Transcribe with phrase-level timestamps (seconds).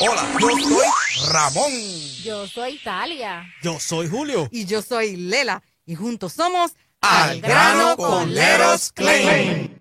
[0.00, 1.72] Hola, yo soy Ramón.
[2.22, 3.44] Yo soy Talia.
[3.62, 4.48] Yo soy Julio.
[4.50, 5.62] Y yo soy Lela.
[5.84, 9.78] Y juntos somos Al grano con Leros Claim.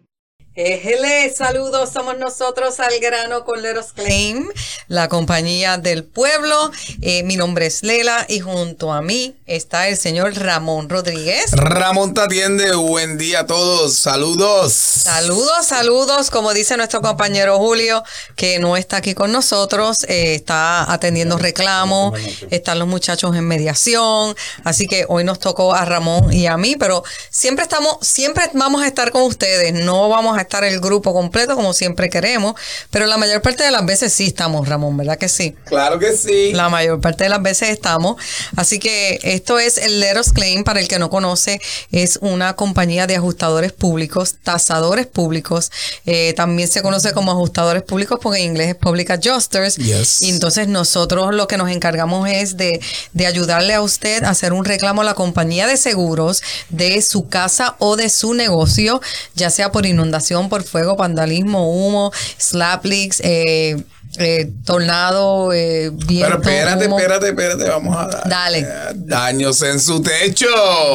[0.60, 4.50] Ejele, saludos, somos nosotros al grano con Leros Claim,
[4.88, 6.72] la compañía del pueblo.
[7.04, 11.52] Eh, mi nombre es Lela y junto a mí está el señor Ramón Rodríguez.
[11.52, 14.74] Ramón te atiende, buen día a todos, saludos.
[14.74, 18.04] Saludos, saludos, como dice nuestro compañero Julio,
[18.36, 22.20] que no está aquí con nosotros, eh, está atendiendo reclamos,
[22.50, 26.76] están los muchachos en mediación, así que hoy nos tocó a Ramón y a mí,
[26.76, 31.14] pero siempre estamos, siempre vamos a estar con ustedes, no vamos a estar el grupo
[31.14, 32.56] completo como siempre queremos,
[32.90, 35.56] pero la mayor parte de las veces sí estamos, Ramón, ¿verdad que sí?
[35.66, 36.54] Claro que sí.
[36.54, 38.16] La mayor parte de las veces estamos.
[38.56, 41.60] Así que esto es el Leros Claim, para el que no conoce,
[41.92, 45.72] es una compañía de ajustadores públicos, tasadores públicos.
[46.06, 49.76] Eh, también se conoce como ajustadores públicos porque en inglés es Public Adjusters.
[49.76, 50.22] Yes.
[50.22, 52.80] Y entonces nosotros lo que nos encargamos es de,
[53.14, 57.28] de ayudarle a usted a hacer un reclamo a la compañía de seguros de su
[57.28, 59.02] casa o de su negocio,
[59.36, 63.84] ya sea por inundación, por fuego, vandalismo, humo, slap leaks, eh,
[64.20, 66.98] eh, tornado, eh, viento, Pero espérate, humo.
[67.00, 68.28] espérate, espérate, vamos a dar.
[68.30, 68.60] Dale.
[68.60, 68.66] eh,
[68.96, 70.48] Daños en su techo.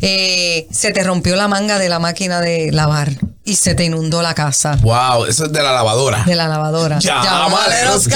[0.02, 3.10] Eh, se te rompió la manga de la máquina de lavar
[3.44, 4.78] y se te inundó la casa.
[4.82, 6.24] Wow, eso es de la lavadora.
[6.26, 7.00] De la lavadora.
[7.00, 8.08] Llámaleros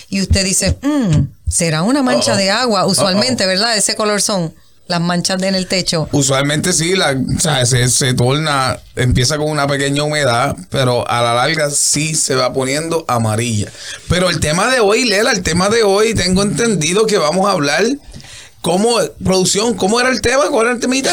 [0.10, 2.38] Y usted dice, "Mm, será una mancha Uh-oh.
[2.38, 3.78] de agua, usualmente, ¿verdad?
[3.78, 4.54] Ese color son
[4.88, 6.10] las manchas en el techo.
[6.12, 11.22] Usualmente sí, la, o sea, se, se torna, empieza con una pequeña humedad, pero a
[11.22, 13.72] la larga sí se va poniendo amarilla.
[14.10, 17.52] Pero el tema de hoy, Lela, el tema de hoy, tengo entendido que vamos a
[17.54, 17.86] hablar
[18.62, 20.50] cómo, producción, ¿cómo era el tema?
[20.50, 21.12] ¿Cuál era el temita?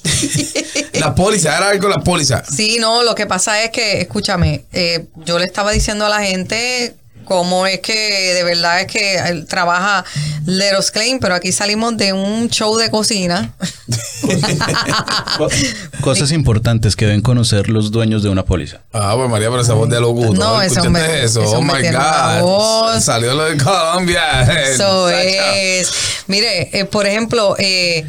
[0.94, 2.44] la póliza, era algo la póliza.
[2.44, 6.22] Sí, no, lo que pasa es que, escúchame, eh, yo le estaba diciendo a la
[6.22, 6.94] gente
[7.30, 10.04] cómo es que de verdad es que él trabaja
[10.46, 13.52] Leros Claim, pero aquí salimos de un show de cocina.
[16.00, 18.80] Cosas importantes que deben conocer los dueños de una póliza.
[18.92, 20.36] Ah, pues María, pero esa voz de locutor.
[20.36, 21.42] No, ¿escuchaste hombre- eso?
[21.42, 23.00] oh my God.
[23.00, 24.42] Salió lo de Colombia.
[24.64, 25.08] Eso
[25.54, 25.92] es.
[26.26, 28.04] Mire, eh, por ejemplo, eh,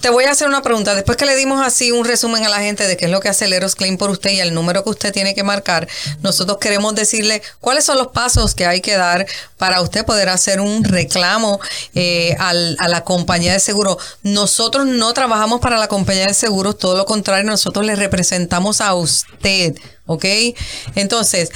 [0.00, 0.94] te voy a hacer una pregunta.
[0.94, 3.28] Después que le dimos así un resumen a la gente de qué es lo que
[3.28, 5.86] hace Leros Claim por usted y el número que usted tiene que marcar,
[6.22, 9.26] nosotros queremos decirle cuáles son los pasos que hay que dar
[9.58, 11.60] para usted poder hacer un reclamo
[11.94, 13.98] eh, al- a la compañía de seguros.
[14.22, 18.94] Nosotros no trabajamos para la compañía de seguros, todo lo contrario, nosotros le representamos a
[18.94, 19.74] usted,
[20.06, 20.24] ¿ok?
[20.94, 21.50] Entonces,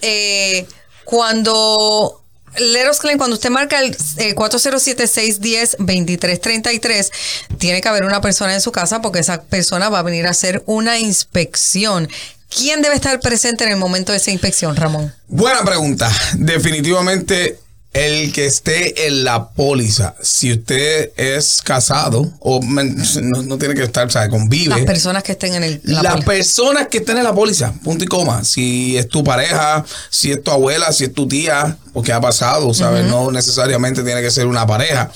[0.00, 0.66] eh,
[1.04, 2.23] cuando
[2.58, 7.10] Leros Claim, cuando usted marca el eh, 407-610-2333,
[7.58, 10.30] tiene que haber una persona en su casa porque esa persona va a venir a
[10.30, 12.08] hacer una inspección.
[12.48, 15.12] ¿Quién debe estar presente en el momento de esa inspección, Ramón?
[15.26, 16.08] Buena pregunta.
[16.34, 17.58] Definitivamente
[17.94, 20.14] el que esté en la póliza.
[20.20, 24.70] Si usted es casado o no, no tiene que estar, o sea, convive.
[24.74, 26.26] Las personas que estén en el, la Las póliza.
[26.26, 28.44] personas que estén en la póliza, punto y coma.
[28.44, 32.74] Si es tu pareja, si es tu abuela, si es tu tía, porque ha pasado,
[32.74, 33.04] ¿sabes?
[33.04, 35.10] No necesariamente tiene que ser una pareja.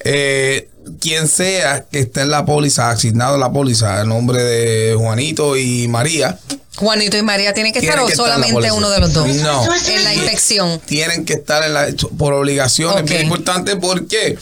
[0.00, 0.68] Eh,
[1.00, 5.56] quien sea que esté en la póliza, asignado a la póliza, el nombre de Juanito
[5.56, 6.38] y María,
[6.76, 9.28] Juanito y María tienen que Tienen estar o que solamente uno de los dos.
[9.28, 9.64] No.
[9.64, 10.80] En la inspección.
[10.84, 11.86] tienen que estar en la,
[12.18, 12.98] por obligación.
[12.98, 13.76] Es bien importante.
[13.76, 14.36] ¿Por qué?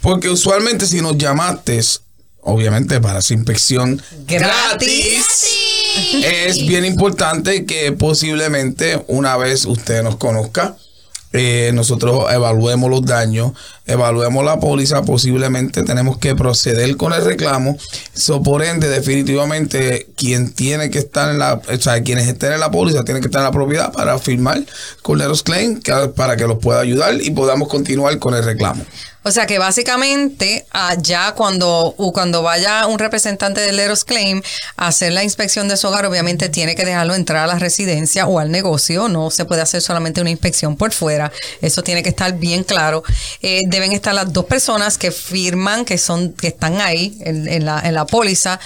[0.00, 1.80] Porque usualmente si nos llamaste,
[2.42, 5.46] obviamente para esa inspección Gratis.
[6.22, 10.76] es bien importante que posiblemente una vez usted nos conozca,
[11.32, 13.52] eh, nosotros evaluemos los daños,
[13.86, 17.76] evaluemos la póliza, posiblemente tenemos que proceder con el reclamo.
[18.14, 22.60] So, por ende, definitivamente, quien tiene que estar en la, o sea, quienes estén en
[22.60, 24.62] la póliza tienen que estar en la propiedad para firmar
[25.02, 28.84] con Leros Claim que- para que los pueda ayudar y podamos continuar con el reclamo.
[29.26, 34.42] O sea que básicamente allá cuando, u- cuando vaya un representante del Leros Claim
[34.76, 38.26] a hacer la inspección de su hogar, obviamente tiene que dejarlo entrar a la residencia
[38.26, 41.32] o al negocio, no se puede hacer solamente una inspección por fuera.
[41.62, 43.02] Eso tiene que estar bien claro.
[43.40, 47.80] Eh, deben estar las dos personas que firman, que son, que están ahí en, la,
[47.80, 48.60] en la póliza.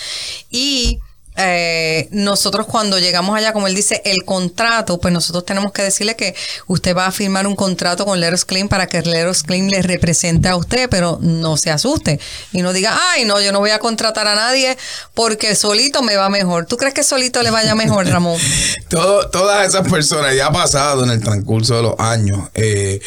[0.50, 1.00] Y
[1.40, 6.16] eh, nosotros cuando llegamos allá, como él dice, el contrato, pues nosotros tenemos que decirle
[6.16, 6.34] que
[6.66, 10.48] usted va a firmar un contrato con Leros Clean para que Leros Clean le represente
[10.48, 12.18] a usted, pero no se asuste
[12.52, 14.76] y no diga, ay, no, yo no voy a contratar a nadie
[15.14, 16.66] porque solito me va mejor.
[16.66, 18.40] ¿Tú crees que solito le vaya mejor, Ramón?
[18.88, 22.48] Todas esas personas ya ha pasado en el transcurso de los años.
[22.54, 23.00] eh,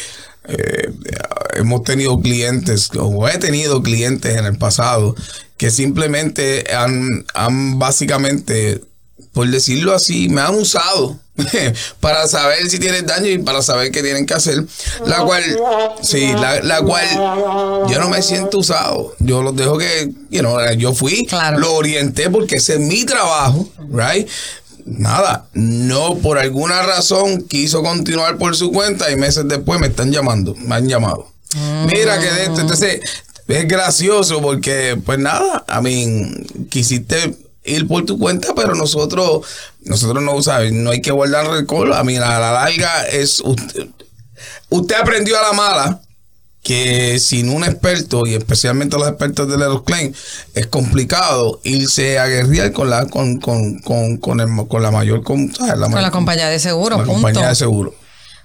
[0.52, 0.92] eh,
[1.56, 5.14] hemos tenido clientes, o he tenido clientes en el pasado,
[5.56, 8.80] que simplemente han, han básicamente,
[9.32, 11.18] por decirlo así, me han usado
[12.00, 14.64] para saber si tienen daño y para saber qué tienen que hacer.
[15.06, 15.42] La cual,
[16.02, 17.06] sí, la, la cual
[17.88, 19.14] yo no me siento usado.
[19.18, 21.58] Yo los dejo que, you know, yo fui, Claro.
[21.58, 24.28] lo orienté porque ese es mi trabajo, right?
[24.84, 30.12] Nada, no por alguna razón quiso continuar por su cuenta y meses después me están
[30.12, 31.28] llamando, me han llamado.
[31.86, 33.00] Mira que de esto, entonces
[33.46, 36.32] es gracioso porque pues nada, a mí
[36.70, 39.46] quisiste ir por tu cuenta, pero nosotros
[39.82, 43.88] nosotros no sabes, no hay que guardar rencor, a mí a la larga es usted,
[44.70, 46.00] usted aprendió a la mala
[46.62, 50.12] que sin un experto y especialmente los expertos de Leros Claim
[50.54, 55.24] es complicado irse a guerrear con la con con con, con, el- con la mayor
[55.24, 57.14] con, la mayor- compañía de seguro, la punto.
[57.14, 57.94] compañía de seguro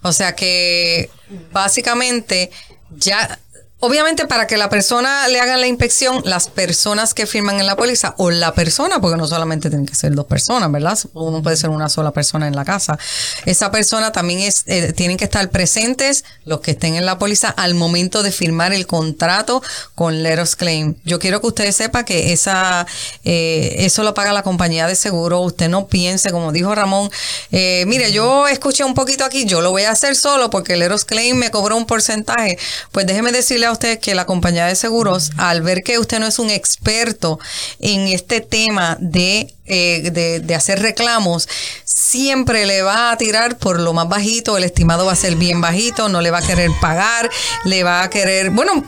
[0.01, 1.09] O sea que
[1.53, 2.49] básicamente
[2.97, 3.39] ya,
[3.79, 7.75] obviamente para que la persona le hagan la inspección, las personas que firman en la
[7.75, 10.97] póliza o la persona, porque no solamente tienen que ser dos personas, ¿verdad?
[11.13, 12.97] Uno puede ser una sola persona en la casa.
[13.45, 17.49] Esa persona también es, eh, tienen que estar presentes los que estén en la póliza
[17.49, 19.61] al momento de firmar el contrato
[19.93, 20.95] con Leros Claim.
[21.03, 22.87] Yo quiero que ustedes sepan que esa,
[23.23, 25.41] eh, eso lo paga la compañía de seguro.
[25.41, 27.11] Usted no piense, como dijo Ramón,
[27.51, 30.81] eh, mire, yo escuché un poquito aquí, yo lo voy a hacer solo porque el
[30.81, 32.57] Eros Claim me cobró un porcentaje.
[32.91, 36.27] Pues déjeme decirle a usted que la compañía de seguros, al ver que usted no
[36.27, 37.39] es un experto
[37.79, 41.47] en este tema de, eh, de, de hacer reclamos,
[41.83, 45.61] siempre le va a tirar por lo más bajito, el estimado va a ser bien
[45.61, 47.29] bajito, no le va a querer pagar,
[47.65, 48.83] le va a querer, bueno,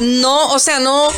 [0.00, 1.08] no, o sea, no...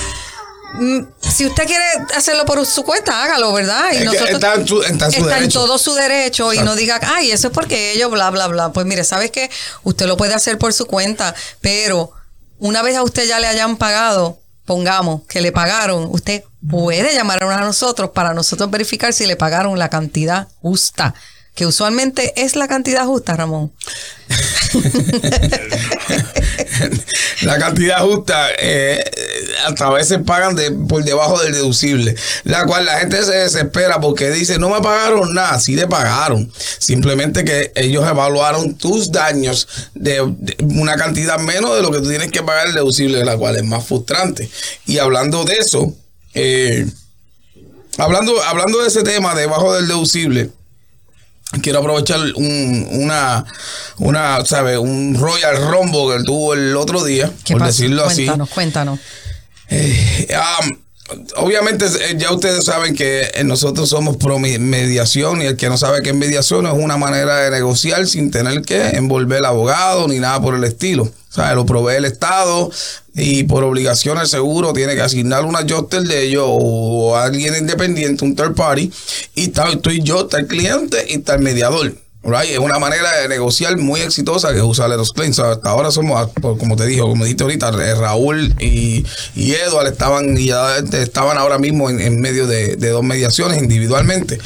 [0.74, 1.84] mm, Si usted quiere
[2.16, 3.90] hacerlo por su cuenta, hágalo, ¿verdad?
[3.92, 5.60] Es que está en su- está en su está en derecho.
[5.60, 8.72] todo su derecho y no diga, ay, eso es porque ellos, bla, bla, bla.
[8.72, 9.50] Pues mire, ¿sabes qué?
[9.82, 12.10] Usted lo puede hacer por su cuenta, pero
[12.58, 17.42] una vez a usted ya le hayan pagado, pongamos que le pagaron, usted puede llamar
[17.44, 21.14] a nosotros para nosotros verificar si le pagaron la cantidad justa,
[21.54, 23.72] que usualmente es la cantidad justa, Ramón.
[27.42, 29.04] la cantidad justa eh,
[29.67, 32.14] hasta a veces pagan de, por debajo del deducible
[32.44, 36.50] la cual la gente se desespera porque dice no me pagaron nada sí le pagaron
[36.79, 42.08] simplemente que ellos evaluaron tus daños de, de una cantidad menos de lo que tú
[42.08, 44.50] tienes que pagar el deducible la cual es más frustrante
[44.87, 45.94] y hablando de eso
[46.35, 46.87] eh,
[47.99, 50.50] hablando hablando de ese tema debajo del deducible
[51.61, 53.44] quiero aprovechar un, una,
[53.99, 54.79] una, ¿sabe?
[54.79, 58.26] Un Royal Rumble que tuvo el otro día, ¿Qué por decirlo así.
[58.26, 58.99] Cuéntanos, cuéntanos.
[59.70, 60.76] Um,
[61.37, 65.76] obviamente, eh, ya ustedes saben que eh, nosotros somos pro mediación y el que no
[65.76, 70.08] sabe qué es mediación es una manera de negociar sin tener que envolver al abogado
[70.08, 71.05] ni nada por el estilo.
[71.05, 72.70] O sea, lo provee el Estado
[73.14, 78.24] y por obligación el seguro tiene que asignar una adjuster de ellos o alguien independiente,
[78.24, 78.93] un third party,
[79.34, 81.93] y está, estoy yo, está el cliente y está el mediador.
[82.24, 82.52] Right?
[82.52, 85.38] Es una manera de negociar muy exitosa que usa Leros Claims.
[85.38, 89.04] Hasta ahora somos, ah, como te dijo, como dijiste ahorita, eh, Raúl y,
[89.34, 93.58] y Edward estaban, y ya estaban ahora mismo en, en medio de, de dos mediaciones
[93.58, 94.38] individualmente.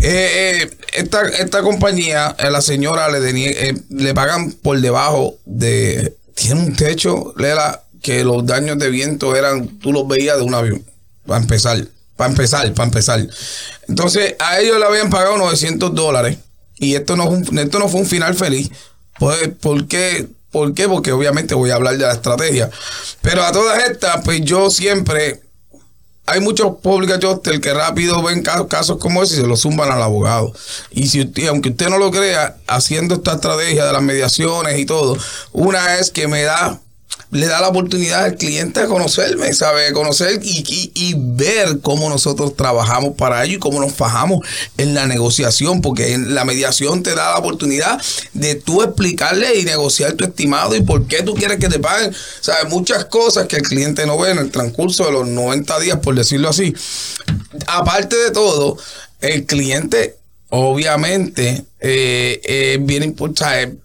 [0.00, 6.16] Eh, eh, esta, esta compañía, eh, la señora le, le pagan por debajo de.
[6.34, 10.54] Tiene un techo, Lela, que los daños de viento eran, tú los veías de un
[10.54, 10.84] avión.
[11.26, 13.26] Para empezar, para empezar, para empezar.
[13.88, 16.38] Entonces, a ellos le habían pagado 900 dólares.
[16.76, 18.70] Y esto no, fue un- esto no fue un final feliz.
[19.18, 20.28] Pues, ¿por qué?
[20.50, 20.88] ¿Por qué?
[20.88, 22.70] Porque obviamente voy a hablar de la estrategia.
[23.22, 25.40] Pero a todas estas, pues yo siempre
[26.26, 29.90] hay muchos public adjusters que rápido ven ca- casos como ese y se lo zumban
[29.92, 30.52] al abogado.
[30.90, 34.86] Y si usted, aunque usted no lo crea, haciendo esta estrategia de las mediaciones y
[34.86, 35.18] todo,
[35.52, 36.80] una es que me da,
[37.34, 39.92] le da la oportunidad al cliente a conocerme, ¿sabe?
[39.92, 44.46] Conocer y, y- y ver cómo nosotros trabajamos para ello y cómo nos fajamos
[44.78, 48.00] en la negociación, porque en la mediación te da la oportunidad
[48.34, 52.14] de tú explicarle y negociar tu estimado y por qué tú quieres que te paguen.
[52.40, 52.70] ¿Sabes?
[52.70, 56.14] Muchas cosas que el cliente no ve en el transcurso de los 90 días, por
[56.14, 56.72] decirlo así.
[57.66, 58.76] Aparte de todo,
[59.20, 60.16] el cliente
[60.50, 63.02] obviamente eh, bien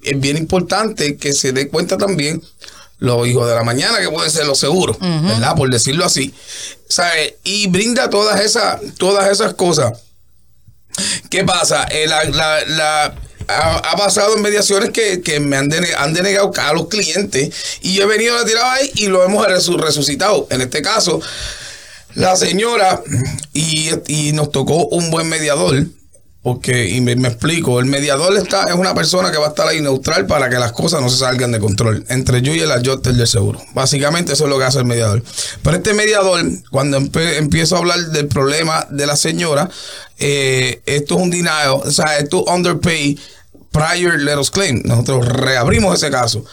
[0.03, 2.43] es bien importante que se dé cuenta también
[2.99, 5.55] los hijos de la mañana, que pueden ser los seguros, ¿verdad?
[5.55, 6.33] Por decirlo así.
[6.87, 7.37] ¿Sabe?
[7.43, 9.93] Y brinda todas esas, todas esas cosas.
[11.29, 11.83] ¿Qué pasa?
[11.85, 13.15] Eh, la- la- la-
[13.47, 17.49] ha, ha pasado en mediaciones que, que me han, dene- han denegado a los clientes
[17.81, 20.45] y yo he venido a tirar ahí y lo hemos resu- resucitado.
[20.51, 21.19] En este caso,
[22.15, 23.01] la señora,
[23.53, 25.83] y, y nos tocó un buen mediador,
[26.41, 29.81] porque, y me, explico, el mediador está, es una persona que va a estar ahí
[29.81, 33.13] neutral para que las cosas no se salgan de control, entre yo y el adjuster
[33.13, 33.61] del seguro.
[33.73, 35.21] Básicamente eso es lo que hace el mediador.
[35.61, 36.41] Pero este mediador,
[36.71, 39.69] cuando empiezo a hablar del problema de la señora,
[40.17, 43.19] eh, esto es un denial, o sea, esto es underpay
[43.71, 44.81] prior let us claim.
[44.85, 46.45] Nosotros reabrimos ese caso.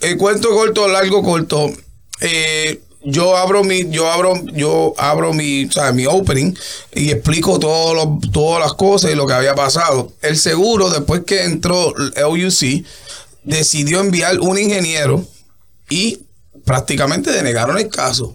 [0.00, 1.70] El cuento corto, largo, corto.
[2.20, 6.54] eh, yo abro mi, yo abro, yo abro mi, o sea, mi opening
[6.94, 10.12] y explico todo lo- todas las cosas y lo que había pasado.
[10.22, 12.84] El seguro, después que entró el OUC,
[13.44, 15.24] decidió enviar un ingeniero
[15.88, 16.20] y
[16.64, 18.34] prácticamente denegaron el caso.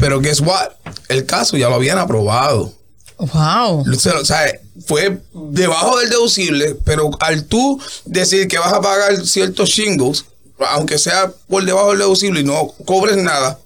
[0.00, 0.70] Pero guess what?
[1.08, 2.72] El caso ya lo habían aprobado.
[3.18, 3.84] Wow.
[3.88, 4.40] O sea, o sea,
[4.86, 10.24] fue debajo del deducible, pero al tú decir que vas a pagar ciertos shingles,
[10.70, 13.58] aunque sea por debajo del deducible y no cobres nada,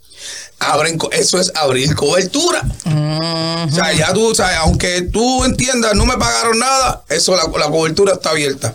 [0.58, 2.62] abren, eso es abrir cobertura.
[2.84, 7.44] O sea, ya tú, o sea, aunque tú entiendas, no me pagaron nada, eso la,
[7.58, 8.74] la cobertura está abierta.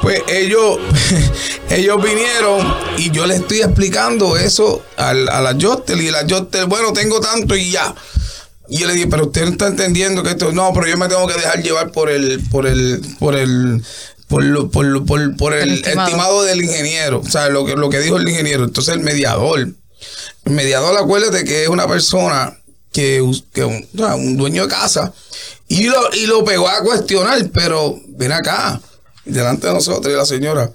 [0.00, 0.78] Pues ellos,
[1.70, 6.92] ellos vinieron y yo les estoy explicando eso a la Jotel y la Jotel, bueno,
[6.92, 7.94] tengo tanto y ya.
[8.68, 11.08] Y yo le dije, pero usted no está entendiendo que esto, no, pero yo me
[11.08, 13.84] tengo que dejar llevar por el, por el, por el,
[14.32, 16.08] por, lo- por, lo- por, por el, El estimado.
[16.08, 16.42] estimado.
[16.44, 18.64] del ingeniero, o sea, lo que, lo que dijo el ingeniero.
[18.64, 19.76] Entonces el mediador, el
[20.52, 22.58] mediador, acuérdate que es una persona
[22.92, 23.22] que,
[23.52, 25.12] que un, o sea, un dueño de casa
[25.68, 28.80] y lo, y lo pegó a cuestionar, pero ven acá,
[29.26, 30.70] delante de nosotros y la señora.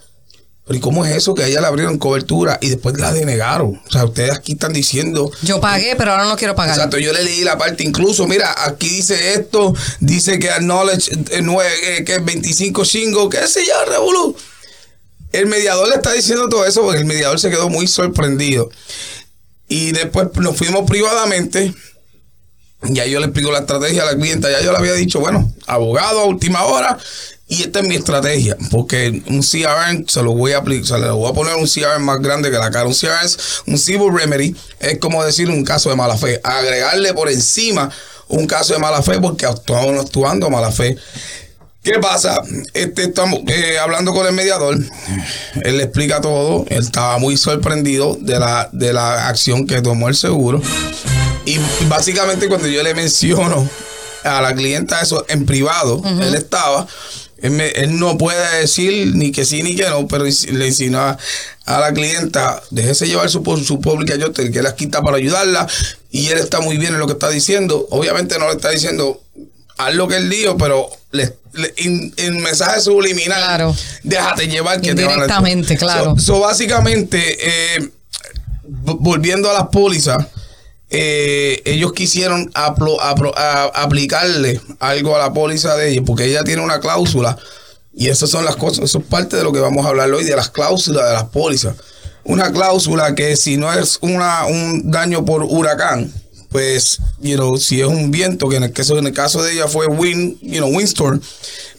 [0.68, 3.82] Pero ¿y cómo es eso que a ella le abrieron cobertura y después la denegaron?
[3.88, 6.76] O sea, ustedes aquí están diciendo Yo pagué, pero ahora no quiero pagar.
[6.76, 11.42] Exacto, yo le leí la parte, incluso, mira, aquí dice esto, dice que acknowledge eh,
[11.42, 14.36] nue- eh, que 25 chingos, qué sé yo, Revolu.
[15.32, 18.70] El mediador le está diciendo todo eso porque el mediador se quedó muy sorprendido.
[19.70, 21.74] Y después nos fuimos privadamente.
[22.84, 24.50] Ya yo le explico la estrategia a la clienta.
[24.52, 26.98] Ya yo le había dicho, bueno, abogado a última hora.
[27.48, 28.58] Y esta es mi estrategia.
[28.72, 32.04] Porque un CRM se lo voy a aplicar, se le voy a poner un CRM
[32.04, 32.86] más grande que la cara.
[32.86, 34.56] Un CRM es un civil remedy.
[34.80, 36.42] Es como decir un caso de mala fe.
[36.44, 37.90] Agregarle por encima
[38.28, 40.98] un caso de mala fe porque actuamos actuando a mala fe.
[41.84, 42.42] ¿Qué pasa?
[42.74, 44.78] Este, estamos eh, hablando con el mediador.
[45.64, 46.66] Él le explica todo.
[46.68, 50.62] Él estaba muy sorprendido de la, de la acción que tomó el seguro.
[51.46, 53.70] Y básicamente cuando yo le menciono
[54.26, 56.86] a la clienta eso en privado, él estaba,
[57.42, 61.02] él, me- él no puede decir ni que sí ni que no, pero le insinuó
[61.02, 61.18] a,
[61.80, 65.68] la clienta, déjese llevar su, su pública yo que él aquí está para ayudarla
[66.12, 67.86] y él está muy bien en lo que está diciendo.
[67.92, 69.22] Obviamente no le está diciendo
[69.78, 73.76] haz lo que él dijo, pero le, le- in- en mensaje subliminal, Claro.
[74.04, 76.16] déjate llevar que te van a- Indirectamente, claro.
[76.18, 77.38] So- so, básicamente,
[77.78, 77.90] eh,
[78.64, 80.18] volviendo a las pólizas,
[80.90, 87.38] eh, ellos quisieron aplicarle algo a la póliza de ella, porque ella tiene una cláusula,
[87.94, 90.24] y esas son las cosas, eso es parte de lo que vamos a hablar hoy,
[90.24, 91.76] de las cláusulas de las pólizas.
[92.24, 96.12] Una cláusula que si no es una, un daño por huracán,
[96.50, 99.68] pues, you si es un viento, que en el caso, en el caso de ella
[99.68, 101.22] fue wind, you windstorm,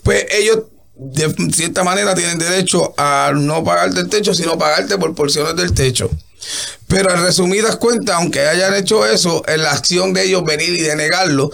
[0.03, 0.65] pues ellos
[0.97, 5.73] de cierta manera tienen derecho a no pagarte el techo, sino pagarte por porciones del
[5.73, 6.11] techo.
[6.87, 10.81] Pero en resumidas cuentas, aunque hayan hecho eso, en la acción de ellos venir y
[10.83, 11.51] denegarlo,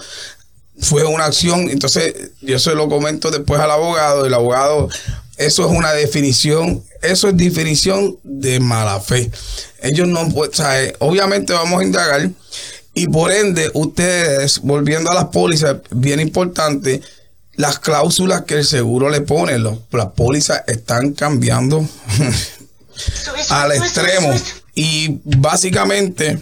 [0.81, 1.71] fue una acción.
[1.71, 4.89] Entonces, yo se lo comento después al abogado, el abogado,
[5.37, 9.31] eso es una definición, eso es definición de mala fe.
[9.83, 12.31] Ellos no pueden, o sea, eh, obviamente vamos a indagar,
[12.95, 17.03] y por ende, ustedes, volviendo a las pólizas, bien importante,
[17.57, 21.85] las cláusulas que el seguro le pone, los- las pólizas están cambiando
[23.51, 24.33] al extremo.
[24.75, 26.41] Y básicamente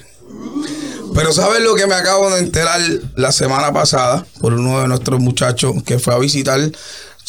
[1.13, 2.80] Pero ¿sabes lo que me acabo de enterar
[3.16, 6.60] la semana pasada por uno de nuestros muchachos que fue a visitar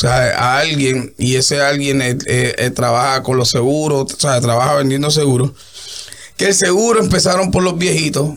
[0.03, 5.11] a alguien y ese alguien eh, eh, trabaja con los seguros, o sea, trabaja vendiendo
[5.11, 5.53] seguros?
[6.37, 8.31] Que el seguro empezaron por los viejitos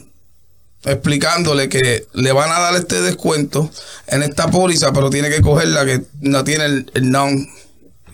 [0.85, 3.69] explicándole que le van a dar este descuento
[4.07, 7.47] en esta póliza, pero tiene que coger la que no tiene el, el non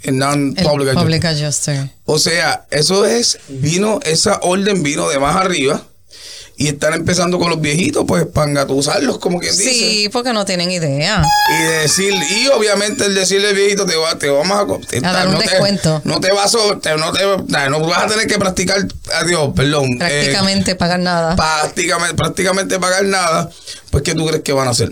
[0.03, 1.03] el non public adjuster.
[1.03, 1.89] public adjuster.
[2.05, 5.88] O sea, eso es, vino, esa orden vino de más arriba
[6.61, 9.69] y están empezando con los viejitos, pues, para engatusarlos, como quien dice.
[9.71, 11.23] Sí, porque no tienen idea.
[11.57, 15.35] Y decir, y obviamente el decirle viejito, te, va, te vamos a, A dar un
[15.35, 16.01] no te- descuento.
[16.03, 17.21] no te vas a, te- no, te,
[17.69, 19.85] no vas a tener que practicar, adiós, perdón.
[19.93, 21.37] eh, Prácticamente pagar nada.
[21.37, 23.49] prácticamente, prácticamente pagar nada,
[23.89, 24.91] pues ¿qué tú crees que van a hacer?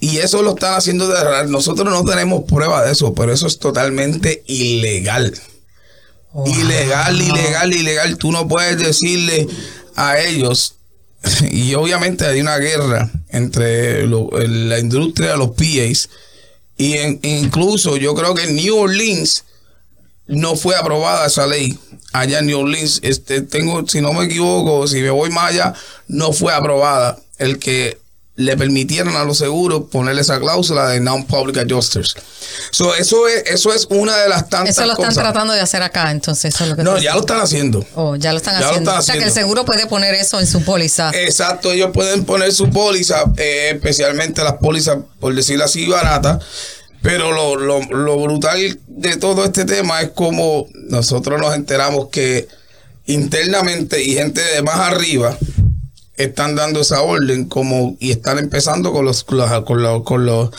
[0.00, 1.46] Y eso lo están haciendo de verdad.
[1.46, 5.34] Nosotros no tenemos prueba de eso, pero eso es totalmente ilegal.
[6.46, 8.16] Ilegal, ilegal, ilegal.
[8.16, 9.46] Tú no puedes decirle
[9.96, 10.74] a ellos.
[11.50, 16.08] Y obviamente hay una guerra entre la industria de los PAs.
[16.76, 19.44] Y incluso yo creo que en New Orleans
[20.26, 21.78] no fue aprobada esa ley.
[22.12, 25.74] Allá en New Orleans, este, tengo, si no me equivoco, si me voy más allá,
[26.08, 27.98] no fue aprobada el que
[28.40, 32.16] le permitieran a los seguros ponerle esa cláusula de non-public adjusters.
[32.70, 35.22] So, eso es, eso es una de las tantas Eso lo están cosas.
[35.22, 37.84] tratando de hacer acá, entonces eso es lo que No, ya lo están haciendo.
[37.94, 38.90] Oh, ya lo están ya lo haciendo.
[38.90, 41.10] están o sea, que el seguro puede poner eso en su póliza.
[41.14, 46.42] Exacto, ellos pueden poner su póliza, eh, especialmente las pólizas, por decirlo así, baratas.
[47.02, 52.46] Pero lo, lo, lo brutal de todo este tema es como nosotros nos enteramos que
[53.06, 55.36] internamente y gente de más arriba
[56.22, 60.26] están dando esa orden como y están empezando con los con los, con los, con
[60.26, 60.50] los-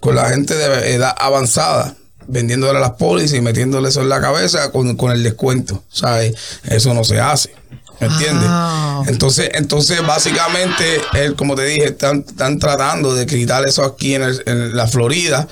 [0.00, 1.96] con la gente de edad avanzada
[2.28, 6.34] vendiéndole las pólizas y metiéndole eso en la cabeza con, con el descuento ¿sabes?
[6.68, 7.52] eso no se hace
[8.00, 8.48] ¿me entiendes?
[8.48, 9.04] Wow.
[9.08, 14.22] entonces entonces básicamente él, como te dije están, están tratando de quitar eso aquí en,
[14.22, 15.48] el- en la Florida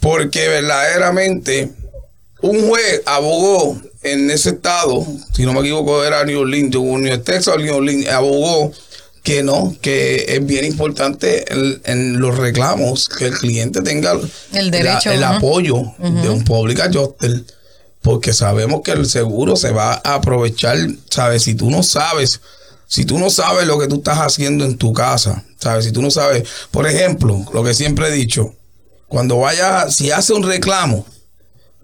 [0.00, 1.72] porque verdaderamente
[2.40, 7.54] un juez abogó en ese estado, si no me equivoco era New Orleans, New Texas
[7.54, 8.70] o New Orleans, abogó
[9.22, 14.12] que no, que es bien importante el- en los reclamos que el cliente tenga
[14.52, 17.42] El la- derecho, el apoyo de un public adjuster,
[18.02, 20.76] porque sabemos que el seguro se va a aprovechar,
[21.10, 21.42] ¿sabes?
[21.44, 22.40] Si tú no sabes,
[22.86, 25.86] si tú no sabes lo que tú estás haciendo en tu casa, ¿sabes?
[25.86, 28.54] Si tú no sabes, por ejemplo, lo que siempre he dicho,
[29.08, 31.06] cuando vaya, si hace un reclamo,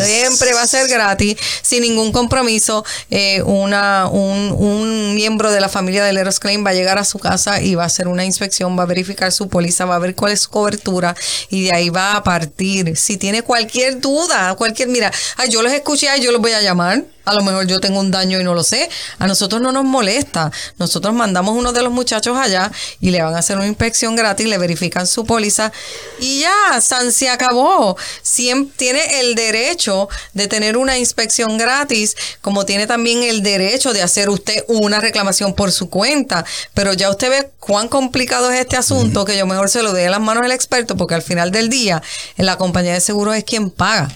[0.00, 2.84] Siempre va a ser gratis, sin ningún compromiso.
[3.10, 7.04] Eh, una, un, un miembro de la familia del Eros Claim va a llegar a
[7.04, 9.98] su casa y va a hacer una inspección, va a verificar su póliza, va a
[9.98, 11.16] ver cuál es su cobertura
[11.48, 12.96] y de ahí va a partir.
[12.96, 16.62] Si tiene cualquier duda, cualquier, mira, ay, yo los escuché, ay, yo los voy a
[16.62, 17.02] llamar.
[17.24, 18.88] A lo mejor yo tengo un daño y no lo sé.
[19.18, 20.50] A nosotros no nos molesta.
[20.78, 24.46] Nosotros mandamos uno de los muchachos allá y le van a hacer una inspección gratis,
[24.46, 25.72] le verifican su póliza
[26.20, 27.96] y ya, San se acabó.
[28.22, 34.02] Siempre tiene el derecho de tener una inspección gratis, como tiene también el derecho de
[34.02, 36.44] hacer usted una reclamación por su cuenta.
[36.74, 40.04] Pero ya usted ve cuán complicado es este asunto, que yo mejor se lo dé
[40.04, 42.02] en las manos del experto, porque al final del día,
[42.36, 44.08] la compañía de seguros es quien paga.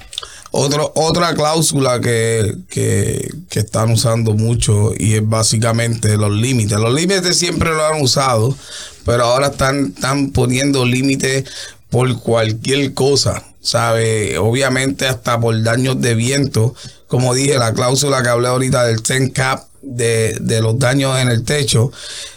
[0.56, 6.78] Otro, otra cláusula que, que, están usando mucho y es básicamente los límites.
[6.78, 8.56] Los límites siempre lo han usado,
[9.04, 11.50] pero ahora están, están poniendo límites
[11.90, 14.38] por cualquier cosa, ¿sabe?
[14.38, 16.76] Obviamente hasta por daños de viento.
[17.08, 21.30] Como dije, la cláusula que hablé ahorita del 10 cap de, de los daños en
[21.30, 21.90] el techo.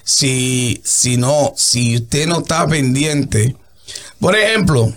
[0.03, 3.55] Si, si no, si usted no está pendiente,
[4.19, 4.91] por ejemplo,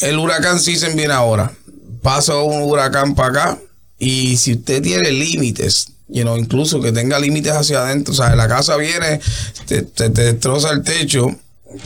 [0.00, 1.54] el huracán season viene ahora
[2.02, 3.58] pasa un huracán para acá
[3.98, 8.34] y si usted tiene límites, you know, incluso que tenga límites hacia adentro, o sea,
[8.36, 9.20] la casa viene,
[9.66, 11.34] te, destroza el techo,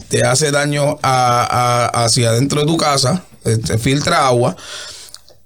[0.08, 4.56] te hace daño a, hacia adentro de tu casa, te, filtra agua.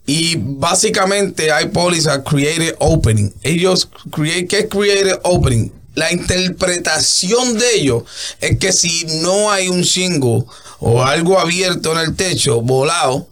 [0.09, 3.31] Y básicamente hay pólizas created opening.
[3.43, 5.71] Ellos, create, ¿qué es opening?
[5.95, 8.03] La interpretación de ellos
[8.41, 10.45] es que si no hay un shingle
[10.79, 13.27] o algo abierto en el techo, volado,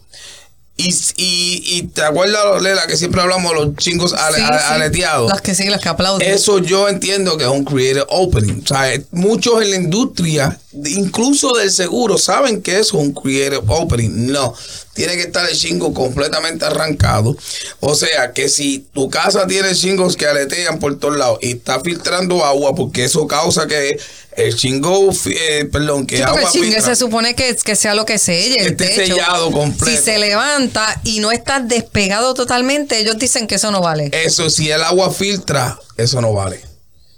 [0.77, 5.31] y, y, y, te acuerdas, Lela, que siempre hablamos de los chingos aleteados.
[5.31, 6.29] Las que sí, las que aplauden.
[6.29, 8.61] Eso yo entiendo que es un creative opening.
[8.65, 13.63] O sea, muchos en la industria, incluso del seguro, saben que eso es un creative
[13.69, 14.33] opening.
[14.33, 14.53] No,
[14.95, 17.37] tiene que estar el chingo completamente arrancado.
[17.79, 21.79] O sea, que si tu casa tiene chingos que aletean por todos lados y está
[21.81, 23.97] filtrando agua, porque eso causa que
[24.37, 28.61] el chingo, eh, perdón, que agua el se supone que, que sea lo que selle
[28.61, 29.97] el esté sellado completo.
[29.97, 34.11] Si se levanta y no está despegado totalmente, ellos dicen que eso no vale.
[34.13, 36.74] Eso, si el agua filtra, eso no vale.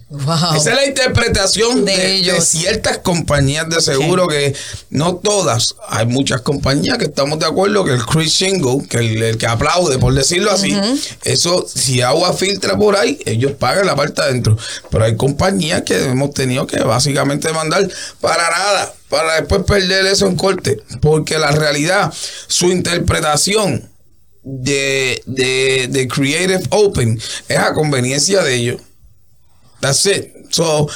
[0.09, 4.55] Esa es la interpretación de, ciertas compañías de seguro que
[4.88, 9.37] no todas, hay muchas compañías que estamos de acuerdo que el Chris Shingle, que el,
[9.37, 10.77] que aplaude por decirlo así,
[11.25, 14.57] eso si agua filtra por ahí, ellos pagan la parte adentro.
[14.90, 17.88] Pero hay compañías que hemos tenido que básicamente mandar
[18.21, 22.12] para nada, para después perder eso en corte, porque la realidad,
[22.47, 23.90] su interpretación
[24.45, 28.81] de, de, de Creative Open es a conveniencia de ellos.
[29.87, 30.35] That's it.
[30.51, 30.88] So,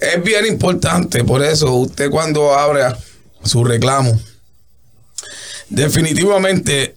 [0.00, 2.96] es bien importante, por eso usted cuando abra
[3.44, 4.18] su reclamo,
[5.68, 6.96] definitivamente,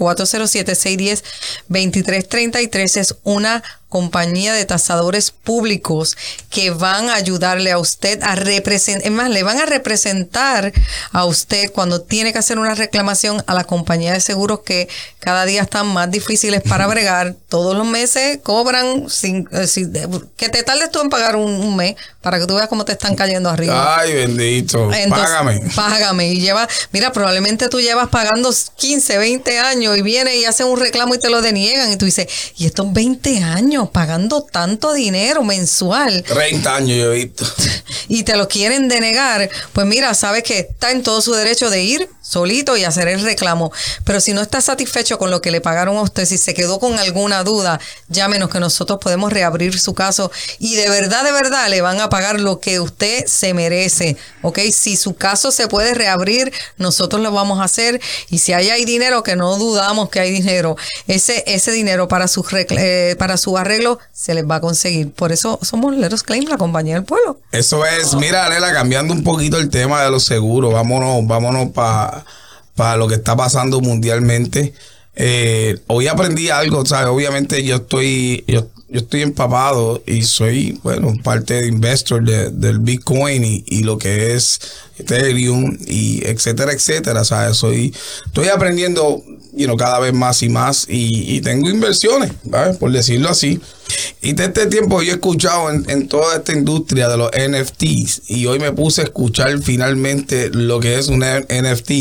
[1.69, 6.17] 407-610-2333 es una compañía de tasadores públicos
[6.49, 10.73] que van a ayudarle a usted a representar, es más, le van a representar
[11.11, 15.45] a usted cuando tiene que hacer una reclamación a la compañía de seguros que cada
[15.45, 17.35] día están más difíciles para bregar.
[17.47, 19.67] Todos los meses cobran, sin, eh,
[20.35, 21.95] que te tardes tú en pagar un, mes
[22.25, 23.99] para que tú veas cómo te están cayendo arriba.
[23.99, 24.89] Ay, bendito.
[25.11, 25.61] págame.
[25.75, 26.33] Págame.
[26.33, 30.79] Y lleva, mira, probablemente tú llevas pagando 15, 20 años y viene y hace un
[30.79, 32.25] reclamo y te lo deniegan y tú dices,
[32.57, 36.23] y estos 20 años pagando tanto dinero mensual.
[36.23, 37.45] 30 años yo he visto.
[38.07, 39.49] Y te lo quieren denegar.
[39.73, 43.21] Pues mira, sabes que está en todo su derecho de ir solito y hacer el
[43.21, 43.71] reclamo.
[44.03, 46.79] Pero si no está satisfecho con lo que le pagaron a usted, si se quedó
[46.79, 51.69] con alguna duda, llámenos que nosotros podemos reabrir su caso y de verdad, de verdad
[51.69, 54.17] le van a pagar lo que usted se merece.
[54.41, 54.59] ¿Ok?
[54.71, 58.85] Si su caso se puede reabrir, nosotros lo vamos a hacer y si ahí hay
[58.85, 60.75] dinero, que no dudamos que hay dinero,
[61.07, 65.11] ese, ese dinero para su, eh, para su arreglo se les va a conseguir.
[65.11, 67.39] Por eso somos Leros Claim, la compañía del pueblo.
[67.51, 72.14] Eso es, mira, Lela, cambiando un poquito el tema de los seguros, vámonos, vámonos para
[72.97, 74.73] lo que está pasando mundialmente.
[75.15, 77.07] Eh, hoy aprendí algo, ¿sabes?
[77.07, 83.63] Obviamente yo estoy, yo, yo estoy empapado y soy, bueno, parte de investor del Bitcoin
[83.65, 84.59] y, lo que es
[84.97, 87.57] Ethereum y etcétera, etcétera, ¿sabes?
[87.57, 87.93] Soy,
[88.25, 89.23] estoy aprendiendo,
[89.53, 92.73] you cada vez más y más y, tengo inversiones, ¿vale?
[92.73, 93.61] Por decirlo así.
[94.21, 98.23] Y de este tiempo yo he escuchado en, en, toda esta industria de los NFTs
[98.27, 101.91] y hoy me puse a escuchar finalmente lo que es un NFT.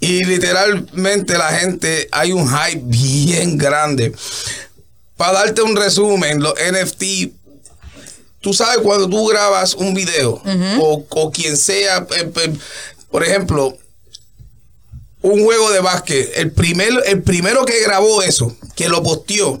[0.00, 4.12] Y literalmente la gente, hay un hype bien grande.
[5.16, 7.32] Para darte un resumen, los NFT,
[8.40, 10.40] tú sabes cuando tú grabas un video
[10.80, 12.52] o, o, quien sea, eh, eh,
[13.10, 13.76] por ejemplo,
[15.22, 19.60] un juego de básquet, el, primer, el primero que grabó eso, que lo posteó,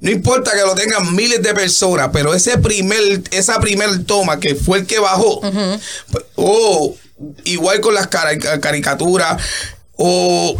[0.00, 4.54] no importa que lo tengan miles de personas, pero ese primer, esa primer toma que
[4.54, 5.40] fue el que bajó,
[6.36, 6.96] o
[7.44, 9.42] igual con las caricaturas,
[9.96, 10.56] o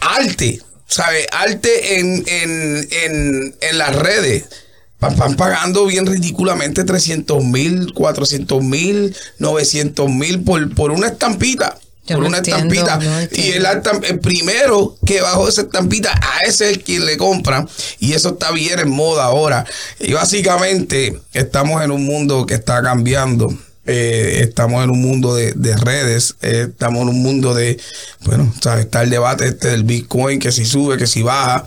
[0.00, 1.26] arte, ¿sabes?
[1.32, 4.44] Arte en, en, en, en las redes.
[4.98, 11.78] Van pagando bien ridículamente 300 mil, 400 mil, 900 mil por, por una estampita
[12.14, 12.98] por una estampita.
[13.32, 17.66] y el, el, primero que bajó esa estampita, a ese es quien le compra.
[17.98, 19.64] Y eso está bien en moda ahora.
[19.98, 23.54] Y básicamente estamos en un mundo que está cambiando.
[23.92, 27.76] Eh, estamos en un mundo de, redes, eh, estamos en un mundo de,
[28.24, 31.66] bueno, está el debate este del Bitcoin, que si sube, que si baja,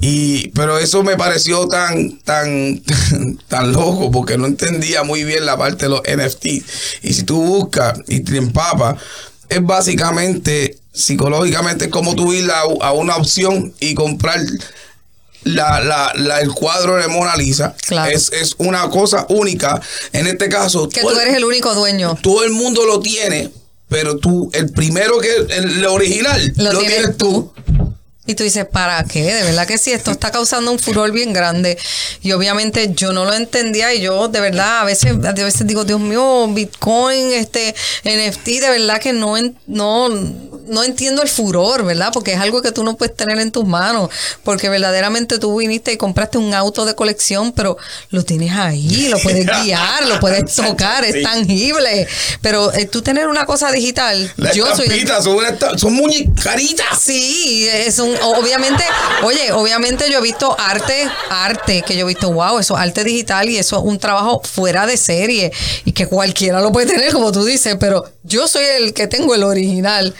[0.00, 2.82] y, pero eso me pareció tan, tan,
[3.48, 6.46] tan loco, porque no entendía muy bien la parte de los NFT,
[7.02, 8.96] y si tú buscas y te empapas,
[9.48, 14.40] es básicamente psicológicamente como tú ir a, una opción y comprar
[15.44, 17.74] la, la, el cuadro de Mona Lisa.
[18.10, 19.80] Es, es, una cosa única.
[20.12, 20.88] En este caso.
[20.88, 22.16] Que tú eres el único dueño.
[22.22, 23.50] Todo el mundo lo tiene,
[23.88, 25.34] pero tú, el primero que.
[25.50, 27.52] El, original, lo, tienes, tú.
[28.24, 29.34] Y tú dices, ¿para qué?
[29.34, 31.76] De verdad que sí, esto está causando un furor bien grande.
[32.22, 35.84] Y obviamente yo no lo entendía y yo de verdad a veces, a veces digo,
[35.84, 37.74] Dios mío, Bitcoin, este
[38.04, 39.34] NFT, de verdad que no,
[39.66, 40.08] no,
[40.66, 42.10] no entiendo el furor, ¿verdad?
[42.12, 44.10] Porque es algo que tú no puedes tener en tus manos.
[44.44, 47.76] Porque verdaderamente tú viniste y compraste un auto de colección, pero
[48.10, 52.06] lo tienes ahí, lo puedes guiar, lo puedes tocar, es tangible.
[52.40, 54.88] Pero eh, tú tener una cosa digital, yo soy...
[55.22, 57.00] Son, son muñecaritas.
[57.00, 58.84] Sí, es un obviamente,
[59.22, 63.04] oye, obviamente yo he visto arte, arte, que yo he visto, wow, eso es arte
[63.04, 65.52] digital y eso es un trabajo fuera de serie
[65.84, 69.34] y que cualquiera lo puede tener, como tú dices, pero yo soy el que tengo
[69.34, 70.14] el original.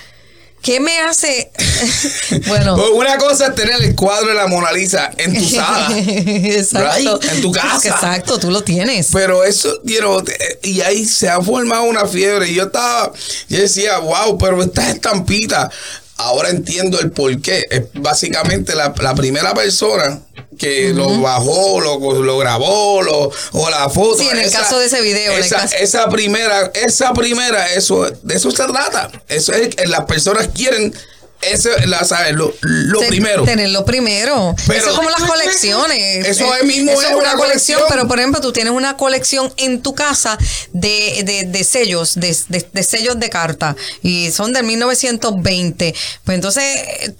[0.62, 1.50] ¿Qué me hace?
[2.46, 2.76] bueno.
[2.76, 5.88] Pues una cosa es tener el cuadro de la Mona Lisa en tu sala.
[5.98, 7.20] Exacto.
[7.32, 7.88] En tu casa.
[7.88, 9.08] Exacto, tú lo tienes.
[9.12, 10.24] Pero eso, you
[10.62, 12.48] y ahí se ha formado una fiebre.
[12.48, 13.12] Y yo estaba,
[13.48, 15.70] yo decía, wow, pero estas estampitas
[16.16, 17.66] ahora entiendo el por qué.
[17.70, 20.20] Es básicamente la, primera persona
[20.62, 24.18] que lo bajó, lo, lo grabó, lo, o la foto.
[24.18, 25.32] Sí, en el caso de ese video.
[25.32, 29.10] Esa, esa primera, esa primera, eso, de eso se trata.
[29.26, 30.94] Eso es que las personas quieren
[31.42, 33.44] eso la sabes lo, lo primero.
[33.44, 34.54] tenerlo primero.
[34.72, 36.26] Eso es como las colecciones.
[36.26, 39.94] eso es mismo es, una, colección, pero por ejemplo tú tienes una colección en tu
[39.94, 40.38] casa
[40.72, 46.64] de, de, sellos de, de, sellos de carta y son del 1920 pues entonces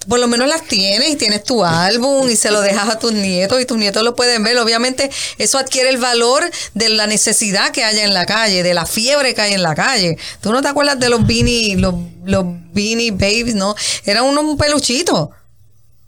[0.07, 3.11] por lo menos las tienes y tienes tu álbum y se lo dejas a tus
[3.11, 4.57] nietos y tus nietos lo pueden ver.
[4.57, 8.85] Obviamente eso adquiere el valor de la necesidad que haya en la calle de la
[8.85, 10.17] fiebre que hay en la calle.
[10.41, 15.29] Tú no te acuerdas de los beanie los, los beanie babies no eran unos peluchitos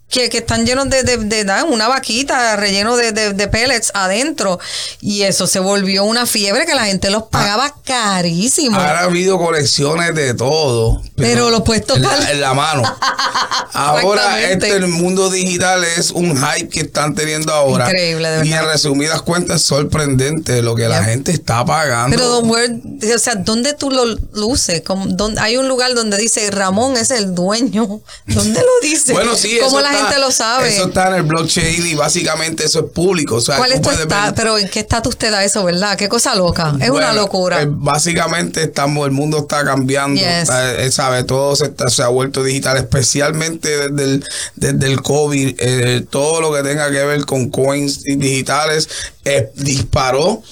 [0.08, 4.58] que, que están llenos de, de, de, una vaquita relleno de, de, pellets adentro.
[5.00, 8.76] Y eso se volvió una fiebre que la gente los pagaba carísimo.
[8.76, 11.02] Ahora ha habido colecciones de todo.
[11.16, 12.82] Pero, lo puesto en la, en la mano.
[13.72, 17.86] ahora este el mundo digital es un hype que están teniendo ahora.
[17.86, 18.44] Increíble, de verdad.
[18.44, 22.16] Y en resumidas cuentas es sorprendente lo que la gente está pagando.
[22.16, 24.82] Pero, o sea, ¿dónde tú lo luces?
[25.38, 28.00] hay un lugar donde dice Ramón es el dueño.
[28.26, 29.12] ¿Dónde lo dice?
[29.12, 30.68] bueno, sí, eso gente lo sabe.
[30.68, 33.36] Eso está en el blockchain y básicamente eso es público.
[33.36, 33.90] O sea, ¿Cuál es tu
[34.34, 35.96] Pero ¿en qué estatus te da eso, verdad?
[35.96, 36.74] Qué cosa loca.
[36.80, 37.62] Es una locura.
[37.62, 40.20] Eh, básicamente estamos, el mundo está cambiando.
[41.06, 44.24] Sabe, todo se, está- se ha vuelto digital, especialmente desde el,
[44.56, 48.88] desde el COVID, eh, todo lo que tenga que ver con coins digitales
[49.24, 50.42] eh, disparó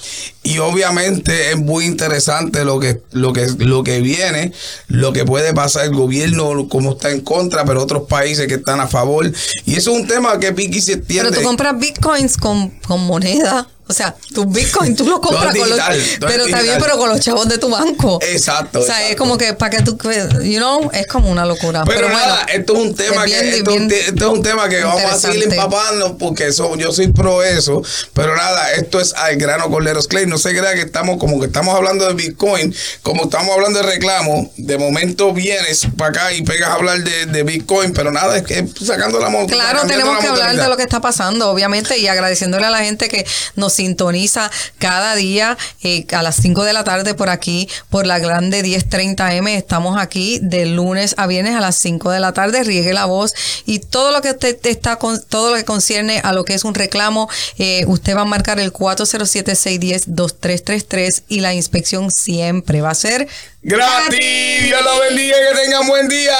[0.43, 4.51] y obviamente es muy interesante lo que lo que lo que viene,
[4.87, 8.79] lo que puede pasar el gobierno como está en contra, pero otros países que están
[8.79, 9.31] a favor
[9.65, 11.29] y eso es un tema que Vicky se entiende.
[11.31, 13.67] Pero tú compras bitcoins con, con moneda.
[13.87, 15.79] O sea, tus bitcoins tú los compras con los.
[16.19, 18.19] Pero está bien, pero con los chavos de tu banco.
[18.21, 19.95] Exacto, O sea, es como que para que tú.
[20.43, 21.83] You know, es como una locura.
[21.85, 22.51] Pero, Pero, nada, bueno.
[22.59, 24.67] esto es un tema es que esto, es un bien te- esto es un tema
[24.69, 29.13] que vamos a seguir empapando porque eso, yo soy pro eso, pero nada, esto es
[29.13, 30.25] al grano con Leros Clay.
[30.25, 33.85] No se crea que estamos como que estamos hablando de Bitcoin, como estamos hablando de
[33.85, 38.35] reclamo, de momento vienes para acá y pegas a hablar de, de Bitcoin, pero nada,
[38.37, 39.47] es que sacando la moto.
[39.53, 43.09] Claro, tenemos que hablar de lo que está pasando, obviamente, y agradeciéndole a la gente
[43.09, 48.07] que nos sintoniza cada día eh, a las 5 de la tarde por aquí, por
[48.07, 49.49] la grande 1030M.
[49.49, 52.63] Estamos aquí de lunes a viernes a las 5 de la tarde.
[52.63, 53.33] Riegue la voz
[53.65, 56.63] y todo lo que usted está con, todo lo que concierne a lo que es
[56.63, 62.95] un reclamo, eh, usted va a marcar el 407-610-2333 y la inspección siempre va a
[62.95, 63.27] ser
[63.67, 66.37] Gratis, Dios lo bendiga, que tengan buen día.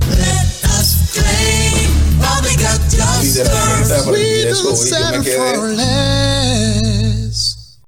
[0.00, 1.63] Let us claim
[2.66, 4.06] all we got just Literalmente, us.
[4.06, 6.83] aprendí eso, y yo me settle quedé- for less.